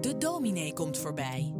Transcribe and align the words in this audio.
De 0.00 0.14
dominee 0.18 0.72
komt 0.72 0.98
voorbij. 0.98 1.54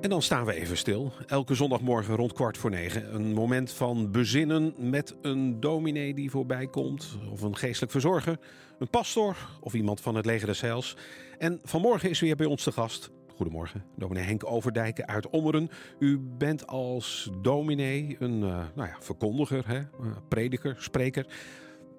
En 0.00 0.10
dan 0.10 0.22
staan 0.22 0.44
we 0.44 0.54
even 0.54 0.76
stil. 0.76 1.12
Elke 1.26 1.54
zondagmorgen 1.54 2.16
rond 2.16 2.32
kwart 2.32 2.58
voor 2.58 2.70
negen. 2.70 3.14
Een 3.14 3.32
moment 3.32 3.72
van 3.72 4.10
bezinnen 4.10 4.74
met 4.76 5.14
een 5.22 5.60
dominee 5.60 6.14
die 6.14 6.30
voorbij 6.30 6.66
komt. 6.66 7.18
Of 7.30 7.42
een 7.42 7.56
geestelijk 7.56 7.92
verzorger. 7.92 8.38
Een 8.78 8.90
pastor 8.90 9.36
of 9.60 9.74
iemand 9.74 10.00
van 10.00 10.14
het 10.14 10.26
leger 10.26 10.46
des 10.46 10.60
heils. 10.60 10.96
En 11.38 11.60
vanmorgen 11.62 12.10
is 12.10 12.20
weer 12.20 12.36
bij 12.36 12.46
ons 12.46 12.62
te 12.62 12.72
gast. 12.72 13.10
Goedemorgen, 13.36 13.84
dominee 13.96 14.24
Henk 14.24 14.46
Overdijken 14.46 15.06
uit 15.06 15.30
Ommeren. 15.30 15.70
U 15.98 16.18
bent 16.38 16.66
als 16.66 17.30
dominee 17.40 18.16
een 18.18 18.40
uh, 18.40 18.64
nou 18.74 18.88
ja, 18.88 18.96
verkondiger, 19.00 19.68
hè? 19.68 19.78
Uh, 19.78 19.86
prediker, 20.28 20.76
spreker. 20.78 21.26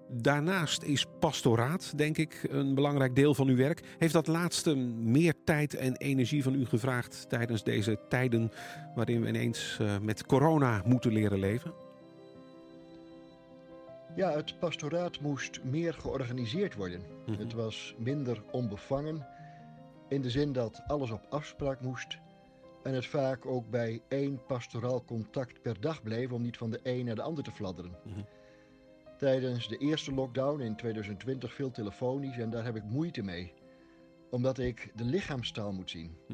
Daarnaast 0.09 0.83
is 0.83 1.05
pastoraat, 1.19 1.97
denk 1.97 2.17
ik, 2.17 2.47
een 2.49 2.75
belangrijk 2.75 3.15
deel 3.15 3.33
van 3.33 3.47
uw 3.47 3.55
werk. 3.55 3.83
Heeft 3.97 4.13
dat 4.13 4.27
laatste 4.27 4.75
meer 4.75 5.33
tijd 5.43 5.75
en 5.75 5.97
energie 5.97 6.43
van 6.43 6.53
u 6.53 6.65
gevraagd 6.65 7.29
tijdens 7.29 7.63
deze 7.63 7.99
tijden 8.09 8.51
waarin 8.95 9.21
we 9.21 9.27
ineens 9.27 9.77
uh, 9.81 9.97
met 10.01 10.25
corona 10.25 10.81
moeten 10.85 11.11
leren 11.11 11.39
leven? 11.39 11.73
Ja, 14.15 14.31
het 14.31 14.59
pastoraat 14.59 15.19
moest 15.19 15.63
meer 15.63 15.93
georganiseerd 15.93 16.75
worden. 16.75 16.99
Mm 16.99 17.33
-hmm. 17.33 17.43
Het 17.43 17.53
was 17.53 17.95
minder 17.97 18.43
onbevangen 18.51 19.27
in 20.09 20.21
de 20.21 20.29
zin 20.29 20.53
dat 20.53 20.81
alles 20.87 21.11
op 21.11 21.25
afspraak 21.29 21.81
moest 21.81 22.17
en 22.83 22.93
het 22.93 23.05
vaak 23.05 23.45
ook 23.45 23.69
bij 23.69 24.01
één 24.07 24.45
pastoraal 24.47 25.03
contact 25.05 25.61
per 25.61 25.81
dag 25.81 26.03
bleef 26.03 26.31
om 26.31 26.41
niet 26.41 26.57
van 26.57 26.69
de 26.69 26.79
een 26.83 27.05
naar 27.05 27.15
de 27.15 27.21
ander 27.21 27.43
te 27.43 27.51
fladderen. 27.51 27.95
Mm 28.03 28.13
-hmm. 28.13 28.25
Tijdens 29.23 29.67
de 29.67 29.77
eerste 29.77 30.13
lockdown 30.13 30.61
in 30.61 30.75
2020 30.75 31.53
veel 31.53 31.71
telefonisch 31.71 32.37
en 32.37 32.49
daar 32.49 32.63
heb 32.63 32.75
ik 32.75 32.83
moeite 32.83 33.21
mee, 33.21 33.53
omdat 34.29 34.57
ik 34.57 34.91
de 34.95 35.03
lichaamstaal 35.03 35.71
moet 35.71 35.89
zien. 35.89 36.17
Hm. 36.27 36.33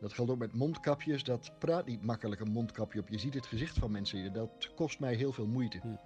Dat 0.00 0.12
geldt 0.12 0.30
ook 0.30 0.38
met 0.38 0.54
mondkapjes, 0.54 1.24
dat 1.24 1.52
praat 1.58 1.86
niet 1.86 2.02
makkelijk 2.02 2.40
een 2.40 2.50
mondkapje 2.50 3.00
op. 3.00 3.08
Je 3.08 3.18
ziet 3.18 3.34
het 3.34 3.46
gezicht 3.46 3.78
van 3.78 3.90
mensen, 3.90 4.32
dat 4.32 4.72
kost 4.74 5.00
mij 5.00 5.14
heel 5.14 5.32
veel 5.32 5.46
moeite. 5.46 5.78
Hm. 5.78 5.96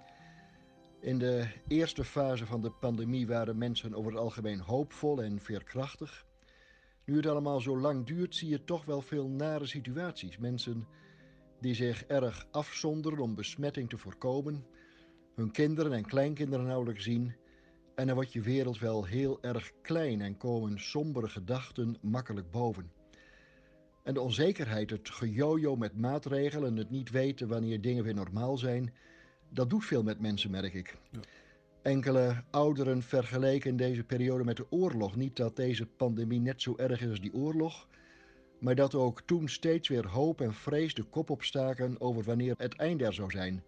In 0.99 1.17
de 1.17 1.47
eerste 1.67 2.03
fase 2.03 2.45
van 2.45 2.61
de 2.61 2.71
pandemie 2.71 3.27
waren 3.27 3.57
mensen 3.57 3.93
over 3.93 4.11
het 4.11 4.21
algemeen 4.21 4.59
hoopvol 4.59 5.23
en 5.23 5.41
veerkrachtig. 5.41 6.25
Nu 7.05 7.15
het 7.15 7.25
allemaal 7.25 7.59
zo 7.59 7.79
lang 7.79 8.05
duurt, 8.05 8.35
zie 8.35 8.49
je 8.49 8.63
toch 8.63 8.85
wel 8.85 9.01
veel 9.01 9.27
nare 9.27 9.65
situaties. 9.65 10.37
Mensen 10.37 10.87
die 11.59 11.73
zich 11.73 12.03
erg 12.03 12.47
afzonderen 12.51 13.19
om 13.19 13.35
besmetting 13.35 13.89
te 13.89 13.97
voorkomen, 13.97 14.65
hun 15.39 15.51
kinderen 15.51 15.93
en 15.93 16.05
kleinkinderen 16.05 16.65
nauwelijks 16.65 17.03
zien. 17.03 17.35
En 17.95 18.05
dan 18.05 18.15
wordt 18.15 18.33
je 18.33 18.41
wereld 18.41 18.79
wel 18.79 19.05
heel 19.05 19.37
erg 19.41 19.71
klein 19.81 20.21
en 20.21 20.37
komen 20.37 20.79
sombere 20.79 21.29
gedachten 21.29 21.97
makkelijk 22.01 22.51
boven. 22.51 22.91
En 24.03 24.13
de 24.13 24.21
onzekerheid, 24.21 24.89
het 24.89 25.09
gejojo 25.09 25.75
met 25.75 25.97
maatregelen, 25.97 26.77
het 26.77 26.89
niet 26.89 27.09
weten 27.09 27.47
wanneer 27.47 27.81
dingen 27.81 28.03
weer 28.03 28.13
normaal 28.13 28.57
zijn, 28.57 28.93
dat 29.49 29.69
doet 29.69 29.85
veel 29.85 30.03
met 30.03 30.19
mensen, 30.19 30.51
merk 30.51 30.73
ik. 30.73 30.97
Ja. 31.11 31.19
Enkele 31.81 32.43
ouderen 32.51 33.01
vergeleken 33.01 33.75
deze 33.75 34.03
periode 34.03 34.43
met 34.43 34.57
de 34.57 34.65
oorlog. 34.69 35.15
Niet 35.15 35.35
dat 35.35 35.55
deze 35.55 35.85
pandemie 35.85 36.39
net 36.39 36.61
zo 36.61 36.73
erg 36.77 37.01
is 37.01 37.09
als 37.09 37.21
die 37.21 37.33
oorlog, 37.33 37.87
maar 38.59 38.75
dat 38.75 38.95
ook 38.95 39.21
toen 39.21 39.47
steeds 39.49 39.87
weer 39.87 40.07
hoop 40.07 40.41
en 40.41 40.53
vrees 40.53 40.93
de 40.93 41.03
kop 41.03 41.29
opstaken 41.29 42.01
over 42.01 42.23
wanneer 42.23 42.53
het 42.57 42.75
einde 42.75 43.05
er 43.05 43.13
zou 43.13 43.31
zijn. 43.31 43.63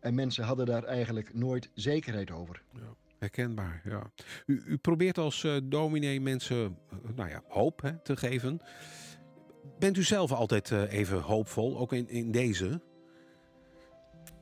En 0.00 0.14
mensen 0.14 0.44
hadden 0.44 0.66
daar 0.66 0.84
eigenlijk 0.84 1.34
nooit 1.34 1.70
zekerheid 1.74 2.30
over. 2.30 2.62
Ja, 2.72 2.94
herkenbaar, 3.18 3.82
ja. 3.84 4.10
U, 4.46 4.62
u 4.66 4.76
probeert 4.76 5.18
als 5.18 5.42
uh, 5.42 5.56
dominee 5.64 6.20
mensen 6.20 6.78
uh, 6.92 6.98
nou 7.14 7.28
ja, 7.28 7.42
hoop 7.48 7.82
hè, 7.82 7.98
te 7.98 8.16
geven. 8.16 8.60
Bent 9.78 9.96
u 9.96 10.02
zelf 10.02 10.32
altijd 10.32 10.70
uh, 10.70 10.92
even 10.92 11.20
hoopvol, 11.20 11.78
ook 11.78 11.92
in, 11.92 12.08
in 12.08 12.30
deze? 12.30 12.80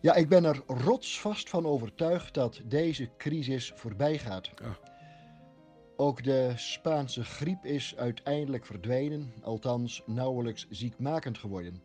Ja, 0.01 0.15
ik 0.15 0.29
ben 0.29 0.45
er 0.45 0.63
rotsvast 0.67 1.49
van 1.49 1.67
overtuigd 1.67 2.35
dat 2.35 2.61
deze 2.65 3.11
crisis 3.17 3.73
voorbij 3.75 4.19
gaat. 4.19 4.51
Ja. 4.63 4.79
Ook 5.97 6.25
de 6.25 6.53
Spaanse 6.57 7.25
griep 7.25 7.65
is 7.65 7.97
uiteindelijk 7.97 8.67
verdwenen, 8.67 9.33
althans 9.43 10.03
nauwelijks 10.07 10.67
ziekmakend 10.71 11.39
geworden. 11.39 11.83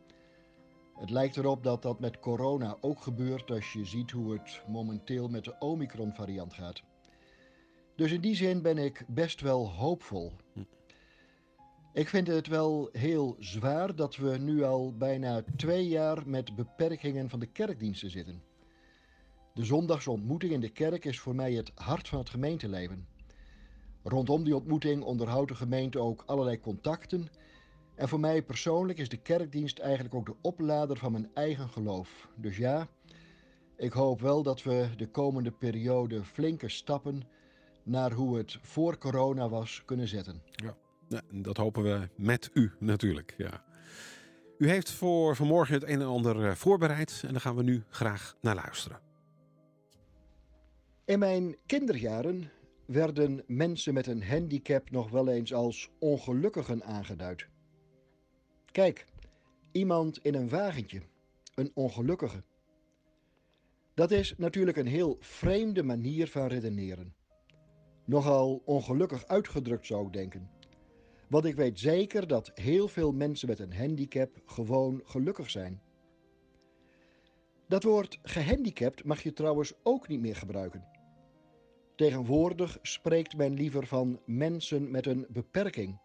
Het 0.99 1.09
lijkt 1.09 1.37
erop 1.37 1.63
dat 1.63 1.81
dat 1.81 1.99
met 1.99 2.19
corona 2.19 2.77
ook 2.81 3.01
gebeurt 3.01 3.51
als 3.51 3.73
je 3.73 3.85
ziet 3.85 4.11
hoe 4.11 4.33
het 4.33 4.61
momenteel 4.67 5.27
met 5.27 5.43
de 5.43 5.55
Omicron-variant 5.59 6.53
gaat. 6.53 6.81
Dus 7.95 8.11
in 8.11 8.21
die 8.21 8.35
zin 8.35 8.61
ben 8.61 8.77
ik 8.77 9.05
best 9.07 9.41
wel 9.41 9.71
hoopvol. 9.71 10.31
Ik 11.93 12.07
vind 12.09 12.27
het 12.27 12.47
wel 12.47 12.89
heel 12.91 13.35
zwaar 13.39 13.95
dat 13.95 14.15
we 14.15 14.37
nu 14.37 14.63
al 14.63 14.93
bijna 14.97 15.43
twee 15.55 15.87
jaar 15.87 16.27
met 16.27 16.55
beperkingen 16.55 17.29
van 17.29 17.39
de 17.39 17.51
kerkdiensten 17.51 18.09
zitten. 18.09 18.43
De 19.53 19.65
zondagsontmoeting 19.65 20.51
in 20.51 20.61
de 20.61 20.69
kerk 20.69 21.05
is 21.05 21.19
voor 21.19 21.35
mij 21.35 21.53
het 21.53 21.71
hart 21.75 22.07
van 22.07 22.19
het 22.19 22.29
gemeenteleven. 22.29 23.07
Rondom 24.03 24.43
die 24.43 24.55
ontmoeting 24.55 25.03
onderhoudt 25.03 25.49
de 25.49 25.55
gemeente 25.55 25.99
ook 25.99 26.23
allerlei 26.25 26.59
contacten. 26.59 27.27
En 27.99 28.09
voor 28.09 28.19
mij 28.19 28.41
persoonlijk 28.41 28.99
is 28.99 29.09
de 29.09 29.17
kerkdienst 29.17 29.79
eigenlijk 29.79 30.15
ook 30.15 30.25
de 30.25 30.35
oplader 30.41 30.97
van 30.97 31.11
mijn 31.11 31.29
eigen 31.33 31.69
geloof. 31.69 32.27
Dus 32.35 32.57
ja, 32.57 32.87
ik 33.77 33.93
hoop 33.93 34.21
wel 34.21 34.43
dat 34.43 34.63
we 34.63 34.89
de 34.97 35.07
komende 35.07 35.51
periode 35.51 36.23
flinke 36.23 36.69
stappen 36.69 37.23
naar 37.83 38.11
hoe 38.11 38.37
het 38.37 38.57
voor 38.61 38.97
corona 38.97 39.49
was 39.49 39.83
kunnen 39.85 40.07
zetten. 40.07 40.41
Ja. 40.51 40.75
Dat 41.31 41.57
hopen 41.57 41.83
we 41.83 42.09
met 42.15 42.49
u 42.53 42.71
natuurlijk. 42.79 43.33
Ja. 43.37 43.63
U 44.57 44.69
heeft 44.69 44.91
voor 44.91 45.35
vanmorgen 45.35 45.73
het 45.73 45.83
een 45.83 46.01
en 46.01 46.07
ander 46.07 46.57
voorbereid 46.57 47.23
en 47.25 47.31
daar 47.31 47.41
gaan 47.41 47.55
we 47.55 47.63
nu 47.63 47.83
graag 47.89 48.35
naar 48.41 48.55
luisteren. 48.55 48.99
In 51.05 51.19
mijn 51.19 51.55
kinderjaren 51.65 52.51
werden 52.85 53.43
mensen 53.47 53.93
met 53.93 54.07
een 54.07 54.23
handicap 54.23 54.89
nog 54.89 55.09
wel 55.09 55.27
eens 55.27 55.53
als 55.53 55.89
ongelukkigen 55.99 56.83
aangeduid. 56.83 57.47
Kijk, 58.71 59.05
iemand 59.71 60.17
in 60.17 60.35
een 60.35 60.49
wagentje, 60.49 61.01
een 61.55 61.71
ongelukkige. 61.73 62.43
Dat 63.93 64.11
is 64.11 64.33
natuurlijk 64.37 64.77
een 64.77 64.87
heel 64.87 65.17
vreemde 65.19 65.83
manier 65.83 66.27
van 66.27 66.47
redeneren. 66.47 67.13
Nogal 68.05 68.61
ongelukkig 68.65 69.27
uitgedrukt 69.27 69.85
zou 69.85 70.05
ik 70.05 70.13
denken. 70.13 70.49
Want 71.27 71.45
ik 71.45 71.55
weet 71.55 71.79
zeker 71.79 72.27
dat 72.27 72.51
heel 72.53 72.87
veel 72.87 73.11
mensen 73.11 73.47
met 73.47 73.59
een 73.59 73.73
handicap 73.73 74.41
gewoon 74.45 75.01
gelukkig 75.03 75.49
zijn. 75.49 75.81
Dat 77.67 77.83
woord 77.83 78.19
gehandicapt 78.23 79.03
mag 79.03 79.23
je 79.23 79.33
trouwens 79.33 79.73
ook 79.83 80.07
niet 80.07 80.19
meer 80.19 80.35
gebruiken. 80.35 80.87
Tegenwoordig 81.95 82.77
spreekt 82.81 83.37
men 83.37 83.53
liever 83.53 83.87
van 83.87 84.21
mensen 84.25 84.91
met 84.91 85.05
een 85.05 85.25
beperking. 85.29 85.99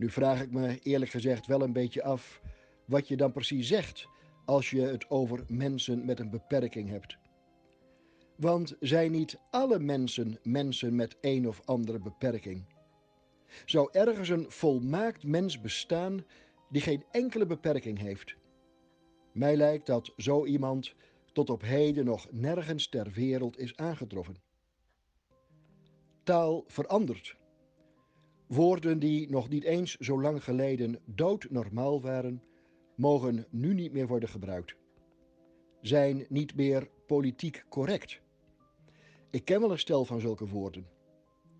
Nu 0.00 0.10
vraag 0.10 0.42
ik 0.42 0.50
me 0.50 0.78
eerlijk 0.82 1.10
gezegd 1.10 1.46
wel 1.46 1.62
een 1.62 1.72
beetje 1.72 2.02
af 2.02 2.42
wat 2.84 3.08
je 3.08 3.16
dan 3.16 3.32
precies 3.32 3.68
zegt 3.68 4.08
als 4.44 4.70
je 4.70 4.80
het 4.80 5.10
over 5.10 5.44
mensen 5.48 6.04
met 6.04 6.20
een 6.20 6.30
beperking 6.30 6.88
hebt. 6.88 7.18
Want 8.36 8.76
zijn 8.80 9.10
niet 9.10 9.38
alle 9.50 9.78
mensen 9.78 10.38
mensen 10.42 10.94
met 10.94 11.16
een 11.20 11.48
of 11.48 11.60
andere 11.64 11.98
beperking? 11.98 12.64
Zou 13.64 13.88
ergens 13.92 14.28
een 14.28 14.50
volmaakt 14.50 15.24
mens 15.24 15.60
bestaan 15.60 16.24
die 16.70 16.82
geen 16.82 17.04
enkele 17.10 17.46
beperking 17.46 17.98
heeft? 17.98 18.36
Mij 19.32 19.56
lijkt 19.56 19.86
dat 19.86 20.12
zo 20.16 20.46
iemand 20.46 20.94
tot 21.32 21.50
op 21.50 21.62
heden 21.62 22.04
nog 22.04 22.26
nergens 22.30 22.88
ter 22.88 23.10
wereld 23.10 23.58
is 23.58 23.76
aangetroffen. 23.76 24.36
Taal 26.22 26.64
verandert. 26.66 27.38
Woorden 28.50 28.98
die 28.98 29.30
nog 29.30 29.48
niet 29.48 29.64
eens 29.64 29.96
zo 29.96 30.20
lang 30.20 30.44
geleden 30.44 30.98
doodnormaal 31.04 32.00
waren, 32.00 32.42
mogen 32.94 33.46
nu 33.50 33.74
niet 33.74 33.92
meer 33.92 34.06
worden 34.06 34.28
gebruikt. 34.28 34.74
Zijn 35.80 36.26
niet 36.28 36.54
meer 36.54 36.88
politiek 37.06 37.64
correct. 37.68 38.20
Ik 39.30 39.44
ken 39.44 39.60
wel 39.60 39.70
een 39.70 39.78
stel 39.78 40.04
van 40.04 40.20
zulke 40.20 40.46
woorden. 40.46 40.86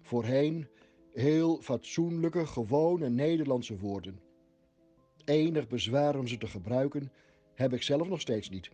Voorheen 0.03 0.69
heel 1.13 1.61
fatsoenlijke, 1.61 2.47
gewone 2.47 3.09
Nederlandse 3.09 3.79
woorden. 3.79 4.21
Enig 5.25 5.69
bezwaar 5.69 6.19
om 6.19 6.27
ze 6.27 6.39
te 6.39 6.47
gebruiken 6.47 7.13
heb 7.55 7.73
ik 7.73 7.83
zelf 7.83 8.09
nog 8.09 8.21
steeds 8.21 8.49
niet. 8.49 8.71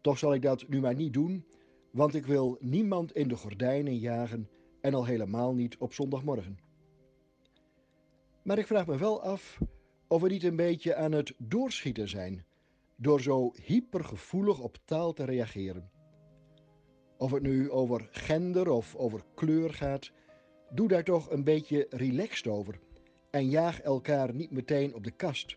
Toch 0.00 0.18
zal 0.18 0.34
ik 0.34 0.42
dat 0.42 0.68
nu 0.68 0.80
maar 0.80 0.94
niet 0.94 1.12
doen, 1.12 1.44
want 1.90 2.14
ik 2.14 2.26
wil 2.26 2.56
niemand 2.60 3.12
in 3.12 3.28
de 3.28 3.36
gordijnen 3.36 3.98
jagen 3.98 4.48
en 4.80 4.94
al 4.94 5.04
helemaal 5.04 5.54
niet 5.54 5.76
op 5.78 5.92
zondagmorgen. 5.92 6.63
Maar 8.44 8.58
ik 8.58 8.66
vraag 8.66 8.86
me 8.86 8.96
wel 8.96 9.22
af 9.22 9.58
of 10.08 10.22
we 10.22 10.28
niet 10.28 10.44
een 10.44 10.56
beetje 10.56 10.94
aan 10.94 11.12
het 11.12 11.34
doorschieten 11.38 12.08
zijn 12.08 12.44
door 12.96 13.20
zo 13.20 13.52
hypergevoelig 13.62 14.60
op 14.60 14.76
taal 14.84 15.12
te 15.12 15.24
reageren. 15.24 15.90
Of 17.18 17.30
het 17.30 17.42
nu 17.42 17.70
over 17.70 18.08
gender 18.10 18.70
of 18.70 18.96
over 18.96 19.24
kleur 19.34 19.74
gaat, 19.74 20.12
Doe 20.74 20.88
daar 20.88 21.04
toch 21.04 21.30
een 21.30 21.44
beetje 21.44 21.86
relaxed 21.90 22.46
over 22.46 22.80
en 23.30 23.48
jaag 23.48 23.80
elkaar 23.80 24.34
niet 24.34 24.50
meteen 24.50 24.94
op 24.94 25.04
de 25.04 25.10
kast. 25.10 25.56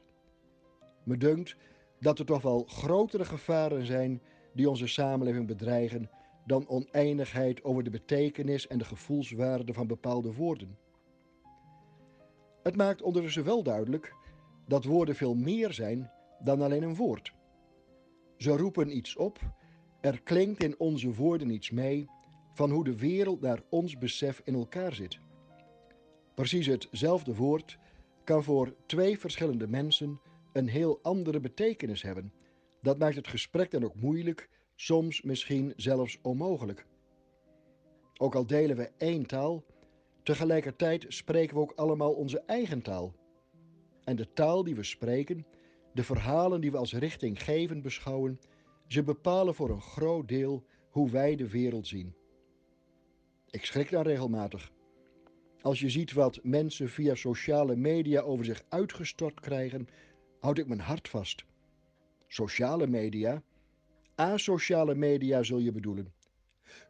Me 1.03 1.17
dunkt 1.17 1.55
dat 1.99 2.19
er 2.19 2.25
toch 2.25 2.41
wel 2.41 2.63
grotere 2.63 3.25
gevaren 3.25 3.85
zijn 3.85 4.21
die 4.53 4.69
onze 4.69 4.87
samenleving 4.87 5.47
bedreigen 5.47 6.09
dan 6.45 6.67
oneindigheid 6.67 7.63
over 7.63 7.83
de 7.83 7.89
betekenis 7.89 8.67
en 8.67 8.77
de 8.77 8.85
gevoelswaarde 8.85 9.73
van 9.73 9.87
bepaalde 9.87 10.33
woorden. 10.33 10.77
Het 12.67 12.75
maakt 12.75 13.01
ondertussen 13.01 13.43
wel 13.43 13.63
duidelijk 13.63 14.13
dat 14.65 14.83
woorden 14.83 15.15
veel 15.15 15.35
meer 15.35 15.73
zijn 15.73 16.11
dan 16.39 16.61
alleen 16.61 16.83
een 16.83 16.95
woord. 16.95 17.33
Ze 18.37 18.57
roepen 18.57 18.97
iets 18.97 19.15
op, 19.15 19.39
er 20.01 20.21
klinkt 20.21 20.63
in 20.63 20.79
onze 20.79 21.13
woorden 21.13 21.49
iets 21.49 21.71
mee 21.71 22.09
van 22.53 22.71
hoe 22.71 22.83
de 22.83 22.97
wereld 22.97 23.41
naar 23.41 23.61
ons 23.69 23.97
besef 23.97 24.41
in 24.43 24.53
elkaar 24.53 24.93
zit. 24.93 25.19
Precies 26.35 26.65
hetzelfde 26.65 27.35
woord 27.35 27.77
kan 28.23 28.43
voor 28.43 28.75
twee 28.85 29.19
verschillende 29.19 29.67
mensen 29.67 30.21
een 30.53 30.67
heel 30.67 30.99
andere 31.01 31.39
betekenis 31.39 32.01
hebben. 32.01 32.33
Dat 32.81 32.97
maakt 32.97 33.15
het 33.15 33.27
gesprek 33.27 33.71
dan 33.71 33.83
ook 33.83 33.95
moeilijk, 33.95 34.49
soms 34.75 35.21
misschien 35.21 35.73
zelfs 35.75 36.19
onmogelijk. 36.21 36.85
Ook 38.17 38.35
al 38.35 38.47
delen 38.47 38.75
we 38.77 38.91
één 38.97 39.25
taal, 39.25 39.63
tegelijkertijd 40.27 41.05
spreken 41.07 41.55
we 41.55 41.61
ook 41.61 41.73
allemaal 41.75 42.13
onze 42.13 42.39
eigen 42.45 42.81
taal. 42.81 43.15
En 44.03 44.15
de 44.15 44.33
taal 44.33 44.63
die 44.63 44.75
we 44.75 44.83
spreken, 44.83 45.45
de 45.93 46.03
verhalen 46.03 46.61
die 46.61 46.71
we 46.71 46.77
als 46.77 46.93
richtinggevend 46.93 47.81
beschouwen, 47.81 48.39
ze 48.87 49.03
bepalen 49.03 49.55
voor 49.55 49.69
een 49.69 49.81
groot 49.81 50.27
deel 50.27 50.65
hoe 50.89 51.09
wij 51.09 51.35
de 51.35 51.49
wereld 51.49 51.87
zien. 51.87 52.15
Ik 53.49 53.65
schrik 53.65 53.89
daar 53.89 54.05
regelmatig. 54.05 54.71
Als 55.61 55.79
je 55.79 55.89
ziet 55.89 56.13
wat 56.13 56.39
mensen 56.43 56.89
via 56.89 57.15
sociale 57.15 57.75
media 57.75 58.21
over 58.21 58.45
zich 58.45 58.63
uitgestort 58.69 59.39
krijgen, 59.39 59.87
houd 60.39 60.57
ik 60.57 60.67
mijn 60.67 60.79
hart 60.79 61.09
vast. 61.09 61.45
Sociale 62.27 62.87
media? 62.87 63.43
Asociale 64.15 64.95
media 64.95 65.43
zul 65.43 65.59
je 65.59 65.71
bedoelen. 65.71 66.13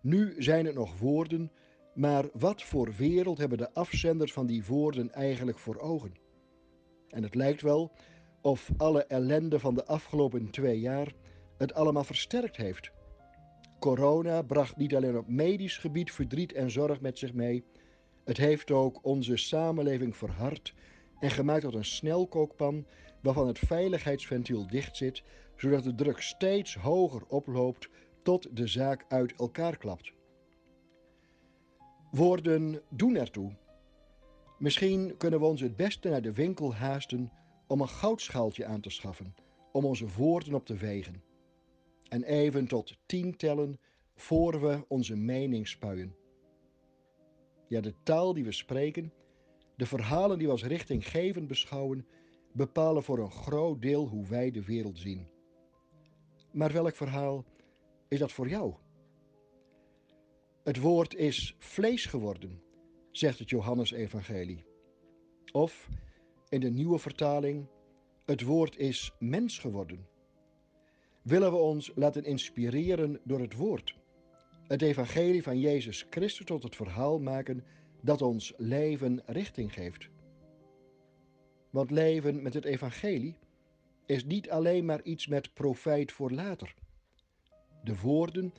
Nu 0.01 0.35
zijn 0.37 0.65
het 0.65 0.75
nog 0.75 0.99
woorden, 0.99 1.51
maar 1.97 2.25
wat 2.33 2.63
voor 2.63 2.94
wereld 2.97 3.38
hebben 3.38 3.57
de 3.57 3.73
afzenders 3.73 4.33
van 4.33 4.45
die 4.45 4.65
woorden 4.65 5.11
eigenlijk 5.13 5.57
voor 5.57 5.79
ogen? 5.79 6.13
En 7.09 7.23
het 7.23 7.35
lijkt 7.35 7.61
wel 7.61 7.91
of 8.41 8.69
alle 8.77 9.03
ellende 9.03 9.59
van 9.59 9.73
de 9.73 9.85
afgelopen 9.85 10.49
twee 10.49 10.79
jaar 10.79 11.13
het 11.57 11.73
allemaal 11.73 12.03
versterkt 12.03 12.57
heeft. 12.57 12.91
Corona 13.79 14.41
bracht 14.41 14.77
niet 14.77 14.95
alleen 14.95 15.17
op 15.17 15.27
medisch 15.27 15.77
gebied 15.77 16.11
verdriet 16.11 16.53
en 16.53 16.71
zorg 16.71 17.01
met 17.01 17.17
zich 17.17 17.33
mee, 17.33 17.63
het 18.23 18.38
heeft 18.38 18.71
ook 18.71 19.05
onze 19.05 19.38
samenleving 19.38 20.17
verhard 20.17 20.73
en 21.19 21.31
gemaakt 21.31 21.61
tot 21.61 21.73
een 21.73 21.85
snelkookpan 21.85 22.85
waarvan 23.21 23.47
het 23.47 23.59
veiligheidsventiel 23.59 24.67
dicht 24.67 24.97
zit, 24.97 25.23
zodat 25.55 25.83
de 25.83 25.95
druk 25.95 26.21
steeds 26.21 26.75
hoger 26.75 27.21
oploopt 27.27 27.89
tot 28.23 28.55
de 28.55 28.67
zaak 28.67 29.05
uit 29.07 29.33
elkaar 29.38 29.77
klapt. 29.77 30.15
Woorden 32.12 32.81
doen 32.89 33.15
ertoe. 33.15 33.51
Misschien 34.57 35.18
kunnen 35.18 35.39
we 35.39 35.45
ons 35.45 35.62
het 35.62 35.75
beste 35.75 36.09
naar 36.09 36.21
de 36.21 36.33
winkel 36.33 36.75
haasten 36.75 37.31
om 37.68 37.81
een 37.81 37.89
goudschaaltje 37.89 38.65
aan 38.65 38.81
te 38.81 38.89
schaffen, 38.89 39.36
om 39.71 39.86
onze 39.86 40.07
woorden 40.18 40.54
op 40.54 40.65
te 40.65 40.75
wegen. 40.75 41.24
En 42.09 42.24
even 42.24 42.68
tot 42.68 42.98
tien 43.06 43.36
tellen 43.36 43.80
voor 44.15 44.62
we 44.62 44.86
onze 44.88 45.15
mening 45.15 45.68
spuien. 45.68 46.15
Ja, 47.68 47.81
de 47.81 47.94
taal 48.04 48.33
die 48.33 48.44
we 48.44 48.51
spreken, 48.51 49.13
de 49.75 49.86
verhalen 49.86 50.38
die 50.38 50.48
we 50.48 50.54
als 50.54 50.63
richtinggevend 50.63 51.48
beschouwen, 51.48 52.07
bepalen 52.54 53.04
voor 53.04 53.19
een 53.19 53.31
groot 53.31 53.81
deel 53.81 54.07
hoe 54.07 54.27
wij 54.27 54.51
de 54.51 54.63
wereld 54.63 55.00
zien. 55.00 55.27
Maar 56.51 56.74
welk 56.74 56.95
verhaal 56.95 57.45
is 58.07 58.19
dat 58.19 58.31
voor 58.31 58.50
jou? 58.50 58.74
Het 60.67 60.79
woord 60.79 61.15
is 61.15 61.55
vlees 61.59 62.05
geworden, 62.05 62.61
zegt 63.11 63.39
het 63.39 63.49
Johannesevangelie. 63.49 64.65
Of 65.51 65.89
in 66.49 66.59
de 66.59 66.69
nieuwe 66.69 66.99
vertaling, 66.99 67.67
het 68.25 68.41
woord 68.41 68.77
is 68.77 69.11
mens 69.19 69.59
geworden. 69.59 70.07
Willen 71.21 71.51
we 71.51 71.57
ons 71.57 71.91
laten 71.95 72.23
inspireren 72.23 73.19
door 73.23 73.39
het 73.39 73.53
woord? 73.55 73.95
Het 74.67 74.81
evangelie 74.81 75.43
van 75.43 75.59
Jezus 75.59 76.05
Christus 76.09 76.45
tot 76.45 76.63
het 76.63 76.75
verhaal 76.75 77.19
maken 77.19 77.63
dat 78.01 78.21
ons 78.21 78.53
leven 78.57 79.21
richting 79.25 79.73
geeft. 79.73 80.09
Want 81.69 81.91
leven 81.91 82.41
met 82.41 82.53
het 82.53 82.65
evangelie 82.65 83.37
is 84.05 84.25
niet 84.25 84.49
alleen 84.49 84.85
maar 84.85 85.03
iets 85.03 85.27
met 85.27 85.53
profijt 85.53 86.11
voor 86.11 86.31
later. 86.31 86.73
De 87.83 87.99
woorden, 87.99 88.53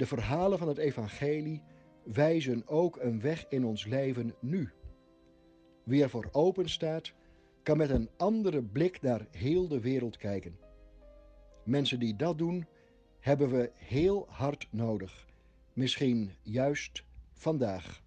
de 0.00 0.06
verhalen 0.06 0.58
van 0.58 0.68
het 0.68 0.78
evangelie 0.78 1.62
wijzen 2.04 2.68
ook 2.68 2.96
een 2.96 3.20
weg 3.20 3.46
in 3.48 3.64
ons 3.64 3.84
leven 3.84 4.34
nu. 4.40 4.70
Wie 5.84 6.02
ervoor 6.02 6.28
open 6.32 6.68
staat, 6.68 7.12
kan 7.62 7.76
met 7.76 7.90
een 7.90 8.10
andere 8.16 8.62
blik 8.62 9.02
naar 9.02 9.26
heel 9.30 9.68
de 9.68 9.80
wereld 9.80 10.16
kijken. 10.16 10.58
Mensen 11.64 11.98
die 11.98 12.16
dat 12.16 12.38
doen, 12.38 12.66
hebben 13.18 13.50
we 13.50 13.70
heel 13.74 14.26
hard 14.28 14.68
nodig. 14.70 15.26
Misschien 15.72 16.34
juist 16.42 17.04
vandaag. 17.32 18.02